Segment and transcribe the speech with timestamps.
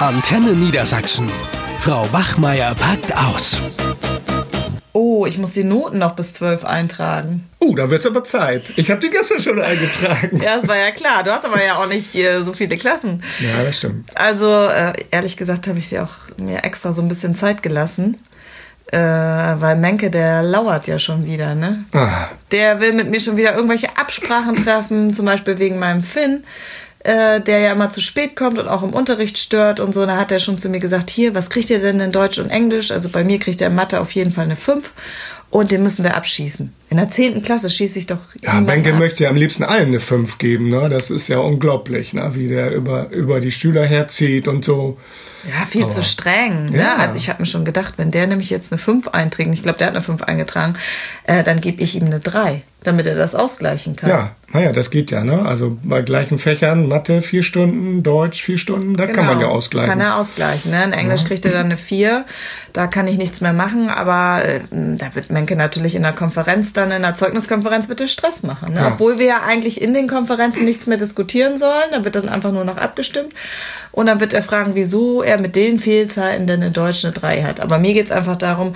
[0.00, 1.30] Antenne Niedersachsen.
[1.78, 3.60] Frau Bachmeier packt aus.
[4.92, 7.48] Oh, ich muss die Noten noch bis zwölf eintragen.
[7.62, 8.72] Uh, da wird's aber Zeit.
[8.76, 10.40] Ich habe die gestern schon eingetragen.
[10.42, 11.22] Ja, das war ja klar.
[11.22, 13.22] Du hast aber ja auch nicht äh, so viele Klassen.
[13.40, 14.08] Ja, das stimmt.
[14.16, 18.16] Also, äh, ehrlich gesagt, habe ich sie auch mir extra so ein bisschen Zeit gelassen.
[18.90, 21.84] Äh, weil Menke, der lauert ja schon wieder, ne?
[21.92, 26.42] Ah, Der will mit mir schon wieder irgendwelche Absprachen treffen, zum Beispiel wegen meinem Finn,
[27.00, 30.04] äh, der ja immer zu spät kommt und auch im Unterricht stört und so.
[30.06, 32.50] Da hat er schon zu mir gesagt, hier, was kriegt ihr denn in Deutsch und
[32.50, 32.90] Englisch?
[32.90, 34.92] Also bei mir kriegt er in Mathe auf jeden Fall eine 5
[35.50, 36.72] und den müssen wir abschießen.
[36.90, 37.42] In der 10.
[37.42, 38.98] Klasse schieße ich doch ja, Benke ab.
[38.98, 40.88] möchte ja am liebsten allen eine 5 geben, ne?
[40.88, 42.34] Das ist ja unglaublich, ne?
[42.34, 44.98] Wie der über, über die Schüler herzieht und so.
[45.48, 46.70] Ja, viel zu streng.
[46.70, 46.78] Ne?
[46.78, 46.96] Ja.
[46.96, 49.78] Also ich habe mir schon gedacht, wenn der nämlich jetzt eine 5 einträgt, ich glaube,
[49.78, 50.74] der hat eine 5 eingetragen,
[51.24, 54.10] äh, dann gebe ich ihm eine 3, damit er das ausgleichen kann.
[54.10, 55.42] Ja, naja, das geht ja, ne?
[55.46, 59.92] Also bei gleichen Fächern, Mathe vier Stunden, Deutsch vier Stunden, da kann man ja ausgleichen.
[59.92, 60.04] Genau.
[60.04, 60.72] Kann er ausgleichen.
[60.72, 60.84] Ne?
[60.84, 62.24] In Englisch kriegt er dann eine 4.
[62.72, 66.72] Da kann ich nichts mehr machen, aber äh, da wird Menke natürlich in der Konferenz
[66.80, 68.74] dann, in der Zeugniskonferenz wird er Stress machen.
[68.74, 68.80] Ne?
[68.80, 68.92] Ja.
[68.92, 71.90] Obwohl wir ja eigentlich in den Konferenzen nichts mehr diskutieren sollen.
[71.92, 73.32] Da wird dann einfach nur noch abgestimmt.
[73.92, 77.42] Und dann wird er fragen, wieso er mit den Fehlzeiten denn in Deutsch eine 3
[77.42, 77.60] hat.
[77.60, 78.74] Aber mir geht's einfach darum,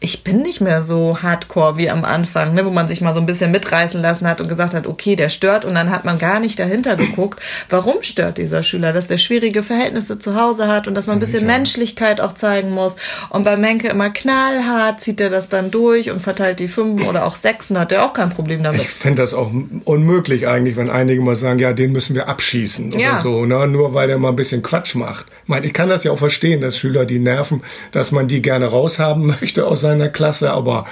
[0.00, 3.20] ich bin nicht mehr so hardcore wie am Anfang, ne, wo man sich mal so
[3.20, 6.18] ein bisschen mitreißen lassen hat und gesagt hat, okay, der stört und dann hat man
[6.18, 10.86] gar nicht dahinter geguckt, warum stört dieser Schüler, dass der schwierige Verhältnisse zu Hause hat
[10.86, 12.94] und dass man ein bisschen Menschlichkeit auch zeigen muss.
[13.30, 17.24] Und bei Menke immer knallhart zieht er das dann durch und verteilt die Fünfen oder
[17.26, 18.82] auch Sechsen, hat er auch kein Problem damit.
[18.82, 19.50] Ich finde das auch
[19.84, 23.16] unmöglich eigentlich, wenn einige mal sagen, ja, den müssen wir abschießen oder Ja.
[23.16, 23.66] so, ne?
[23.66, 25.26] nur weil der mal ein bisschen Quatsch macht.
[25.42, 28.42] Ich meine, ich kann das ja auch verstehen, dass Schüler die nerven, dass man die
[28.42, 30.86] gerne raushaben möchte aus seiner Klasse, aber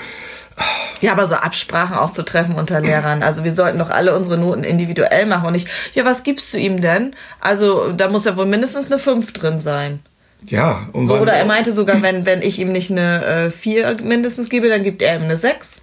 [1.03, 3.23] Ja, aber so Absprachen auch zu treffen unter Lehrern.
[3.23, 6.59] Also wir sollten doch alle unsere Noten individuell machen und nicht, ja, was gibst du
[6.59, 7.15] ihm denn?
[7.41, 10.01] Also da muss ja wohl mindestens eine 5 drin sein.
[10.45, 10.89] ja.
[10.93, 14.49] Und So, oder er meinte sogar, wenn, wenn ich ihm nicht eine äh, 4 mindestens
[14.49, 15.83] gebe, dann gibt er ihm eine 6.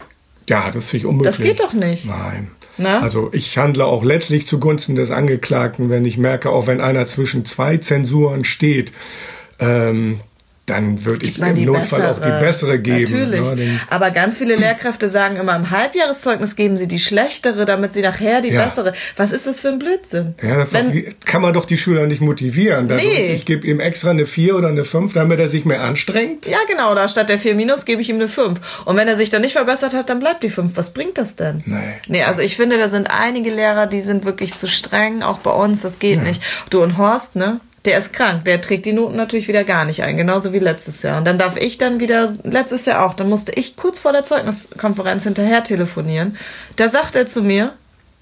[0.49, 1.35] Ja, das finde ich unmöglich.
[1.35, 2.05] Das geht doch nicht.
[2.05, 2.49] Nein.
[2.77, 2.99] Na?
[3.01, 7.45] Also ich handle auch letztlich zugunsten des Angeklagten, wenn ich merke, auch wenn einer zwischen
[7.45, 8.91] zwei Zensuren steht,
[9.59, 10.21] ähm,
[10.65, 13.11] dann würde ich, meine, im Notfall auch die bessere geben.
[13.11, 13.41] Natürlich.
[13.41, 13.79] ne?
[13.89, 18.39] Aber ganz viele Lehrkräfte sagen immer, im Halbjahreszeugnis geben sie die schlechtere, damit sie nachher
[18.39, 18.63] die Ja.
[18.63, 18.93] bessere.
[19.17, 20.35] Was ist das für ein Blödsinn?
[20.41, 22.87] Ja, das Wenn- wie, kann man doch die Schüler nicht motivieren.
[22.87, 23.33] Dadurch, Nee.
[23.33, 26.47] Ich gebe ihm extra eine 4 oder eine 5, damit er sich mehr anstrengt.
[26.47, 28.59] Ja, genau, da statt der 4 minus gebe ich ihm eine 5.
[28.85, 30.77] Und wenn er sich dann nicht verbessert hat, dann bleibt die 5.
[30.77, 31.61] Was bringt das denn?
[31.65, 31.77] Nee.
[32.07, 35.51] Nee, also ich finde, da sind einige Lehrer, die sind wirklich zu streng, auch bei
[35.51, 36.41] uns, das geht nicht.
[36.69, 37.59] Du und Horst, ne?
[37.85, 41.01] Der ist krank, der trägt die Noten natürlich wieder gar nicht ein, genauso wie letztes
[41.01, 41.17] Jahr.
[41.17, 44.23] Und dann darf ich dann wieder, letztes Jahr auch, dann musste ich kurz vor der
[44.23, 46.37] Zeugniskonferenz hinterher telefonieren.
[46.77, 47.73] Da sagt er zu mir,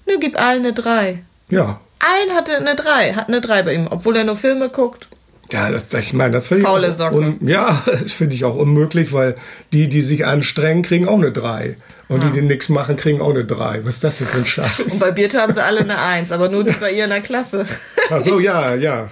[0.06, 1.22] nö, gib allen eine 3.
[1.50, 1.80] Ja.
[2.00, 5.06] Allen hatte eine 3, hat eine 3 bei ihm, obwohl er nur Filme guckt.
[5.52, 9.36] Ja, das, ich meine, das finde ich un, ja, das finde ich auch unmöglich, weil
[9.72, 11.76] die, die sich anstrengen, kriegen auch eine 3.
[12.08, 13.84] Und die, die nichts machen, kriegen auch eine 3.
[13.84, 14.98] Was ist das denn für ein Und Scheiß?
[14.98, 17.64] bei Birte haben sie alle eine 1, aber nur die bei ihr in der Klasse.
[18.14, 19.08] Ach so, ja, ja.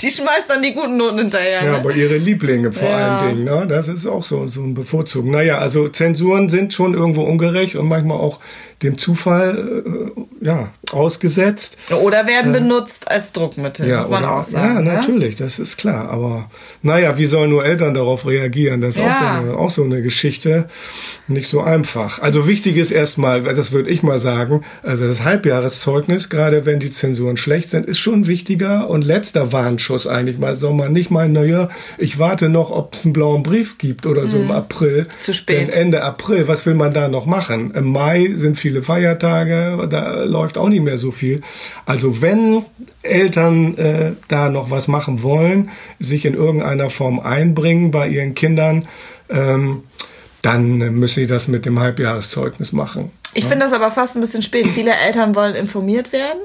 [0.00, 1.64] Die schmeißt dann die guten Noten hinterher.
[1.64, 1.76] Ja, ne?
[1.78, 3.18] aber ihre Lieblinge vor Ja.
[3.18, 3.66] allen Dingen, ne?
[3.68, 5.30] Das ist auch so, so ein Bevorzugen.
[5.30, 8.40] Naja, also Zensuren sind schon irgendwo ungerecht und manchmal auch
[8.82, 11.78] dem Zufall äh, ja, ausgesetzt.
[12.02, 14.74] Oder werden benutzt als Druckmittel, muss man oder- auch sagen.
[14.74, 14.92] Ja, ne?
[14.94, 16.08] natürlich, das ist klar.
[16.10, 16.50] Aber
[16.82, 18.80] naja, wie sollen nur Eltern darauf reagieren?
[18.80, 19.38] Das ist auch, so Ja.
[19.38, 20.68] eine, auch so eine Geschichte.
[21.28, 22.20] Nicht so einfach.
[22.20, 26.90] Also wichtig ist erstmal, das würde ich mal sagen, also das Halbjahreszeugnis, gerade wenn die
[26.90, 30.54] Zensuren schlecht sind, ist schon wichtiger und letzter Warnschuss eigentlich mal.
[30.56, 34.26] Soll man nicht mal, naja, ich warte noch, ob es einen blauen Brief gibt oder
[34.26, 35.04] so im April.
[35.04, 35.22] Mhm.
[35.22, 35.58] Zu spät.
[35.58, 37.70] Denn Ende April, was will man da noch machen?
[37.74, 41.42] Im Mai sind viele Feiertage, da läuft auch nicht mehr so viel.
[41.86, 42.64] Also wenn
[43.02, 45.70] Eltern äh, da noch was machen wollen,
[46.00, 48.88] sich in irgendeiner Form einbringen bei ihren Kindern,
[49.30, 49.84] ähm,
[50.42, 53.12] dann müssen sie das mit dem Halbjahreszeugnis machen.
[53.34, 54.68] Ich finde das aber fast ein bisschen spät.
[54.68, 56.40] Viele Eltern wollen informiert werden.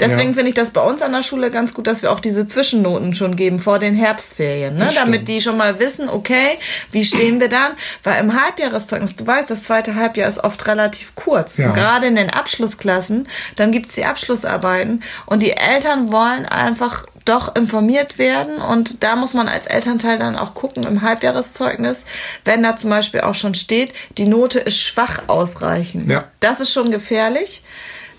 [0.00, 0.34] Deswegen Ja.
[0.34, 3.14] finde ich das bei uns an der Schule ganz gut, dass wir auch diese Zwischennoten
[3.14, 4.90] schon geben vor den Herbstferien, ne?
[4.94, 6.58] Damit die schon mal wissen, okay,
[6.90, 7.72] wie stehen wir dann?
[8.02, 11.58] Weil im Halbjahreszeugnis, du weißt, das zweite Halbjahr ist oft relativ kurz.
[11.58, 11.70] Ja.
[11.72, 18.18] Gerade in den Abschlussklassen, dann gibt's die Abschlussarbeiten und die Eltern wollen einfach doch informiert
[18.18, 22.04] werden und da muss man als Elternteil dann auch gucken im Halbjahreszeugnis,
[22.44, 26.10] wenn da zum Beispiel auch schon steht, die Note ist schwach ausreichend.
[26.10, 26.24] Ja.
[26.40, 27.62] Das ist schon gefährlich,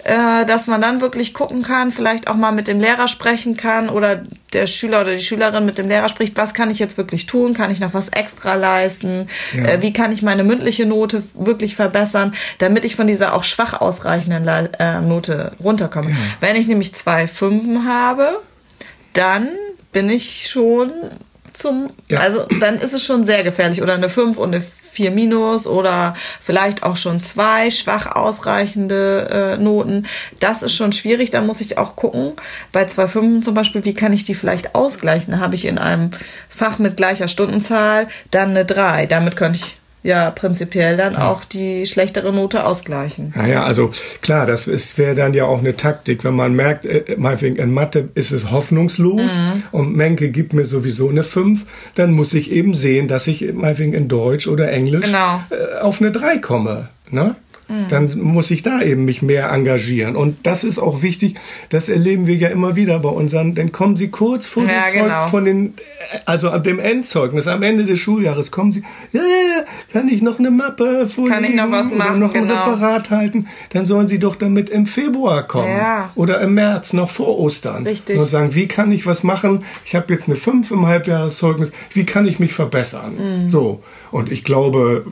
[0.05, 3.89] äh, dass man dann wirklich gucken kann, vielleicht auch mal mit dem Lehrer sprechen kann
[3.89, 4.21] oder
[4.53, 7.55] der Schüler oder die Schülerin mit dem Lehrer spricht, was kann ich jetzt wirklich tun?
[7.55, 9.27] Kann ich noch was extra leisten?
[9.55, 9.63] Ja.
[9.63, 13.81] Äh, wie kann ich meine mündliche Note wirklich verbessern, damit ich von dieser auch schwach
[13.81, 16.15] ausreichenden Le äh, Note runterkomme?
[16.39, 18.41] Wenn ich nämlich zwei Fünfen habe,
[19.13, 19.49] dann
[19.91, 20.91] bin ich schon
[21.55, 22.19] zum, Ja.
[22.19, 23.81] also dann ist es schon sehr gefährlich.
[23.81, 24.63] Oder eine 5 und eine
[24.95, 30.07] 4 minus oder vielleicht auch schon zwei schwach ausreichende äh, Noten.
[30.39, 31.31] Das ist schon schwierig.
[31.31, 32.33] Da muss ich auch gucken.
[32.71, 35.39] Bei zwei Fünfen zum Beispiel, wie kann ich die vielleicht ausgleichen?
[35.39, 36.11] Habe ich in einem
[36.47, 39.05] Fach mit gleicher Stundenzahl dann eine 3.
[39.07, 43.33] Damit könnte ich ja prinzipiell dann auch die schlechtere Note ausgleichen.
[43.35, 43.91] Naja, also
[44.21, 44.67] klar, das
[44.97, 48.51] wäre dann ja auch eine Taktik, wenn man merkt, äh, meinetwegen in Mathe ist es
[48.51, 49.63] hoffnungslos Mhm.
[49.71, 51.65] und Menke gibt mir sowieso eine 5,
[51.95, 55.37] dann muss ich eben sehen, dass ich meinetwegen in Deutsch oder Englisch Genau.
[55.37, 55.43] Mhm.
[55.49, 56.89] äh, auf eine 3 komme.
[57.09, 57.35] Ne?
[57.89, 60.15] Dann muss ich da eben mich mehr engagieren.
[60.15, 61.33] Und das ist auch wichtig,
[61.69, 64.93] das erleben wir ja immer wieder bei unseren, dann kommen sie kurz vor Ja, dem
[64.93, 65.27] Zeug, genau.
[65.29, 65.73] von den,
[66.27, 69.54] also ab dem Endzeugnis, am Ende des Schuljahres kommen sie, ja, ja, ja,
[69.95, 71.45] kann ich noch eine Mappe vorlegen?
[71.45, 72.53] ich noch was oder machen, noch ein genau.
[72.53, 75.69] Referat halten, dann sollen sie doch damit im Februar kommen.
[75.69, 76.11] Ja.
[76.15, 77.83] Oder im März, noch vor Ostern.
[77.83, 78.19] Richtig.
[78.19, 79.63] Und sagen, wie kann ich was machen?
[79.85, 81.71] Ich habe jetzt eine 5 im Halbjahreszeugnis.
[81.93, 83.43] Wie kann ich mich verbessern?
[83.45, 83.49] Mhm.
[83.49, 83.83] So.
[84.11, 85.05] Und ich glaube,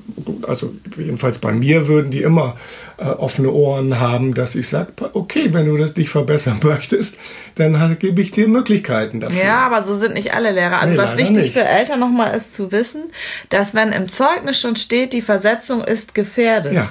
[0.46, 2.58] also jedenfalls bei mir würden die immer
[2.98, 7.18] äh, offene Ohren haben, dass ich sage, okay, wenn du das dich verbessern möchtest,
[7.56, 9.44] dann halt, gebe ich dir Möglichkeiten dafür.
[9.44, 10.80] Ja, aber so sind nicht alle Lehrer.
[10.80, 11.54] Also Nee, was wichtig nicht.
[11.54, 13.04] für Eltern nochmal ist zu wissen,
[13.50, 16.90] dass wenn im Zeugnis schon steht, die Versetzung ist gefährdet, Ja.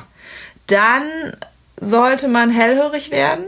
[0.67, 1.03] dann
[1.81, 3.45] sollte man hellhörig werden.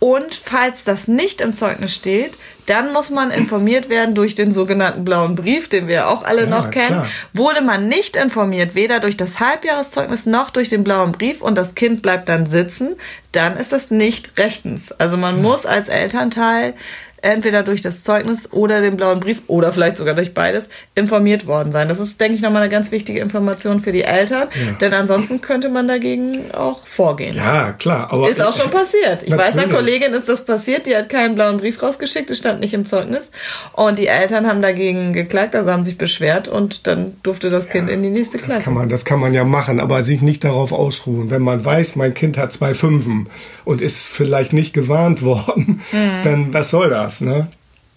[0.00, 5.04] Und falls das nicht im Zeugnis steht, dann muss man informiert werden durch den sogenannten
[5.04, 6.86] blauen Brief, den wir auch alle Ja, noch kennen.
[6.88, 7.06] klar.
[7.34, 11.74] Wurde man nicht informiert, weder durch das Halbjahreszeugnis noch durch den blauen Brief und das
[11.74, 12.96] Kind bleibt dann sitzen,
[13.32, 14.90] dann ist das nicht rechtens.
[14.92, 16.72] Also man muss als Elternteil
[17.22, 21.72] entweder durch das Zeugnis oder den blauen Brief oder vielleicht sogar durch beides informiert worden
[21.72, 21.88] sein.
[21.88, 24.48] Das ist, denke ich, nochmal eine ganz wichtige Information für die Eltern,
[24.80, 27.34] denn ansonsten könnte man dagegen auch vorgehen.
[27.36, 28.08] Ja, klar.
[28.12, 29.22] Aber Ist auch schon passiert.
[29.24, 29.72] Ich weiß, einer Natürlich.
[30.00, 33.30] Kollegin ist das passiert, die hat keinen blauen Brief rausgeschickt, es stand nicht im Zeugnis.
[33.72, 37.88] Und die Eltern haben dagegen geklagt, also haben sich beschwert und dann durfte das Kind
[37.90, 38.60] in die nächste Das Klasse.
[38.62, 41.30] kann, man, das kann man ja machen, aber sich nicht darauf ausruhen.
[41.30, 43.28] Wenn man weiß, mein Kind hat zwei Fünfen
[43.64, 46.22] und ist vielleicht nicht gewarnt worden, Mhm.
[46.22, 47.48] dann was soll das, ne?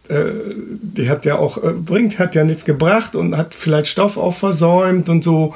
[0.10, 0.26] Äh,
[0.82, 4.34] Die hat ja auch, äh, bringt, hat ja nichts gebracht und hat vielleicht Stoff auch
[4.34, 5.54] versäumt und so.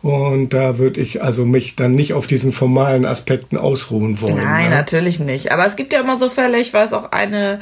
[0.00, 4.36] Und da würde ich also mich dann nicht auf diesen formalen Aspekten ausruhen wollen.
[4.36, 4.76] Nein, ne?
[4.76, 5.52] natürlich nicht.
[5.52, 7.58] Aber es gibt ja immer so Fälle, ich weiß auch, eine,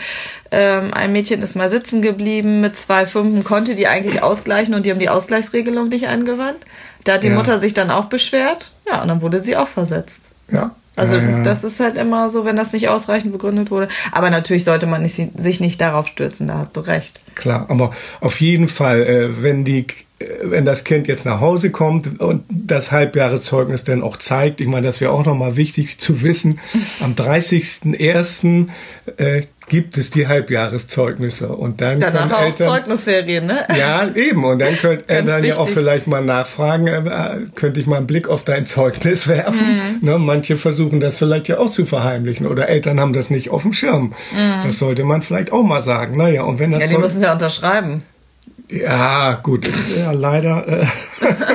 [0.52, 4.86] ähm, ein Mädchen ist mal sitzen geblieben mit zwei Fünfen, konnte die eigentlich ausgleichen und
[4.86, 6.58] die haben die Ausgleichsregelung nicht angewandt.
[7.02, 7.34] Da hat die Ja.
[7.34, 8.70] Mutter sich dann auch beschwert.
[8.88, 10.22] Ja, und dann wurde sie auch versetzt.
[10.52, 10.70] Ja.
[10.98, 11.42] Also ja, ja.
[11.42, 13.88] das ist halt immer so, wenn das nicht ausreichend begründet wurde.
[14.12, 17.20] Aber natürlich sollte man nicht, sich nicht darauf stürzen, da hast du recht.
[17.38, 17.90] Klar, aber
[18.20, 19.87] auf jeden Fall, äh, wenn die,
[20.19, 24.67] äh, wenn das Kind jetzt nach Hause kommt und das Halbjahreszeugnis dann auch zeigt, ich
[24.67, 26.58] meine, das wäre auch nochmal wichtig zu wissen,
[27.00, 28.67] am 30.01.
[29.17, 33.64] Äh, gibt es die Halbjahreszeugnisse und dann Danach können auch Eltern, Zeugnisferien, ne?
[33.76, 34.44] ja, eben.
[34.44, 35.75] Und dann könnt Eltern ja auch wichtig.
[35.75, 39.99] vielleicht mal nachfragen, äh, könnte ich mal einen Blick auf dein Zeugnis werfen?
[40.00, 40.08] Mhm.
[40.08, 43.62] Ne, manche versuchen das vielleicht ja auch zu verheimlichen oder Eltern haben das nicht auf
[43.62, 44.14] dem Schirm.
[44.64, 46.17] Das sollte man vielleicht auch mal sagen.
[46.17, 46.90] Naja, und wenn das Mhm.
[46.90, 48.02] Ja, die müssen ja unterschreiben.
[48.70, 49.69] ja, gut.
[49.96, 50.66] Ja, leider.
[50.66, 50.86] Äh,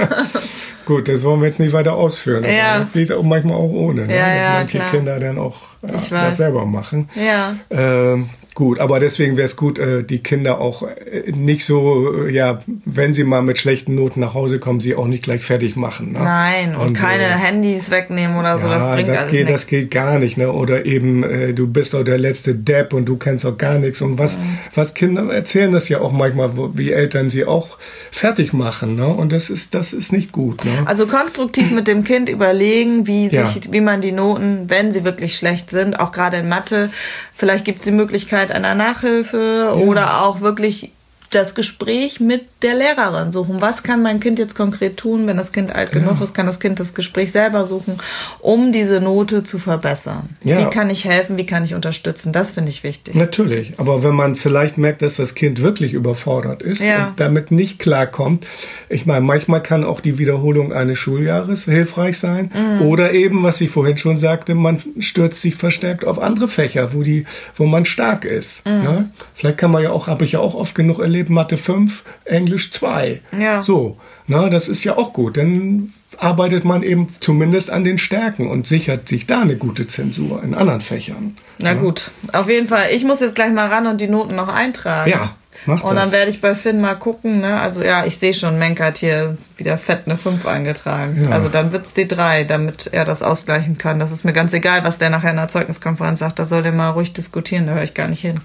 [0.85, 2.43] gut, das wollen wir jetzt nicht weiter ausführen.
[2.43, 2.79] Ja.
[2.79, 4.15] Das geht auch manchmal auch ohne, ne?
[4.15, 4.91] Ja, dass ja, manche klar.
[4.91, 7.09] Kinder dann auch äh, Ich das selber machen.
[7.15, 7.55] Ja.
[7.69, 12.31] Ähm, gut, aber deswegen wäre es gut, äh, die Kinder auch äh, nicht so, äh,
[12.31, 15.75] ja, wenn sie mal mit schlechten Noten nach Hause kommen, sie auch nicht gleich fertig
[15.75, 16.11] machen.
[16.13, 16.19] Ne?
[16.19, 19.61] Nein, und, keine äh, Handys wegnehmen oder so, das ja, bringt das alles geht, nichts.
[19.61, 20.51] das geht gar nicht, ne?
[20.51, 24.01] Oder eben, äh, du bist doch der letzte Depp und du kennst doch gar nichts.
[24.01, 24.37] Und was,
[24.73, 27.77] was Kinder erzählen das ja auch manchmal, wie Eltern sie auch
[28.11, 29.07] fertig machen, ne?
[29.07, 30.71] Und das ist, das ist nicht gut, ne?
[30.85, 33.45] Also konstruktiv mit dem Kind überlegen, wie Ja.
[33.45, 36.89] sich, wie man die Noten, wenn sie wirklich schlecht sind, auch gerade in Mathe,
[37.33, 40.91] vielleicht gibt es die Möglichkeit einer Nachhilfe oder auch wirklich
[41.35, 43.61] das Gespräch mit der Lehrerin suchen.
[43.61, 46.59] Was kann mein Kind jetzt konkret tun, wenn das Kind alt genug ist, kann das
[46.59, 47.97] Kind das Gespräch selber suchen,
[48.39, 50.29] um diese Note zu verbessern.
[50.43, 50.59] Ja.
[50.59, 52.31] Wie kann ich helfen, wie kann ich unterstützen?
[52.31, 53.15] Das finde ich wichtig.
[53.15, 57.07] Natürlich, aber wenn man vielleicht merkt, dass das Kind wirklich überfordert ist Ja.
[57.09, 58.45] und damit nicht klarkommt,
[58.89, 62.81] ich meine, manchmal kann auch die Wiederholung eines Schuljahres hilfreich sein Mhm.
[62.87, 67.01] oder eben, was ich vorhin schon sagte, man stürzt sich verstärkt auf andere Fächer, wo
[67.03, 67.25] die,
[67.55, 68.65] wo man stark ist.
[68.65, 68.71] Mhm.
[68.83, 69.09] Ne?
[69.33, 72.71] Vielleicht kann man ja auch, habe ich ja auch oft genug erlebt, Mathe 5, Englisch
[72.71, 73.21] 2.
[73.39, 73.61] Ja.
[73.61, 75.37] So, na, das ist ja auch gut.
[75.37, 80.43] Dann arbeitet man eben zumindest an den Stärken und sichert sich da eine gute Zensur
[80.43, 81.35] in anderen Fächern.
[81.59, 82.87] Na gut, auf jeden Fall.
[82.91, 85.09] Ich muss jetzt gleich mal ran und die Noten noch eintragen.
[85.09, 87.59] Ja, mach Und dann werde ich bei Finn mal gucken, ne?
[87.59, 91.25] Also ja, ich sehe schon, Menk hat hier wieder fett eine 5 eingetragen.
[91.25, 91.29] Ja.
[91.31, 93.99] Also dann wird's die 3, damit er das ausgleichen kann.
[93.99, 96.39] Das ist mir ganz egal, was der nachher in der Zeugniskonferenz sagt.
[96.39, 98.39] Da soll der mal ruhig diskutieren, da höre ich gar nicht hin.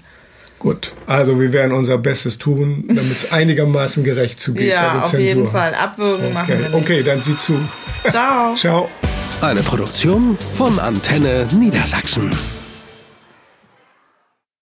[0.59, 4.67] Gut, also wir werden unser Bestes tun, damit es einigermaßen gerecht zugeht.
[4.69, 5.73] Ja, bei der auf jeden Fall.
[5.73, 6.83] Abwürgen machen Okay, wir nicht.
[6.85, 7.53] okay, dann sieh zu.
[8.09, 8.55] Ciao.
[8.57, 8.89] Ciao.
[9.41, 12.29] Eine Produktion von Antenne Niedersachsen.